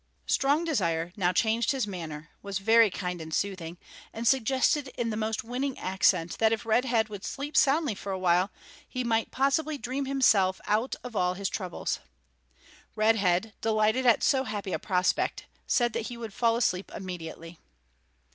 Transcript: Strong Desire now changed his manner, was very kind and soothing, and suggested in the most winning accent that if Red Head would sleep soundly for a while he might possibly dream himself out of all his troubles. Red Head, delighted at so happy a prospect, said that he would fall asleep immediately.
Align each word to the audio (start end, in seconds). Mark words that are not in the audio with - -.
Strong 0.25 0.63
Desire 0.63 1.13
now 1.15 1.31
changed 1.31 1.69
his 1.69 1.85
manner, 1.85 2.31
was 2.41 2.57
very 2.57 2.89
kind 2.89 3.21
and 3.21 3.31
soothing, 3.31 3.77
and 4.11 4.27
suggested 4.27 4.87
in 4.97 5.11
the 5.11 5.15
most 5.15 5.43
winning 5.43 5.77
accent 5.77 6.39
that 6.39 6.51
if 6.51 6.65
Red 6.65 6.85
Head 6.85 7.07
would 7.09 7.23
sleep 7.23 7.55
soundly 7.55 7.93
for 7.93 8.11
a 8.11 8.17
while 8.17 8.49
he 8.89 9.03
might 9.03 9.29
possibly 9.29 9.77
dream 9.77 10.05
himself 10.07 10.59
out 10.65 10.95
of 11.03 11.15
all 11.15 11.35
his 11.35 11.49
troubles. 11.49 11.99
Red 12.95 13.17
Head, 13.17 13.53
delighted 13.61 14.07
at 14.07 14.23
so 14.23 14.43
happy 14.45 14.73
a 14.73 14.79
prospect, 14.79 15.45
said 15.67 15.93
that 15.93 16.07
he 16.07 16.17
would 16.17 16.33
fall 16.33 16.55
asleep 16.55 16.89
immediately. 16.95 17.59